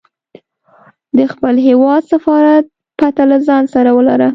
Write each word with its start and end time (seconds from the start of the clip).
د 1.17 1.19
خپل 1.33 1.55
هیواد 1.67 2.01
سفارت 2.11 2.65
پته 2.99 3.23
له 3.31 3.37
ځانه 3.47 3.69
سره 3.75 3.89
ولره. 3.97 4.29